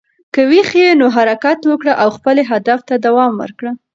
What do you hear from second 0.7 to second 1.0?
یې،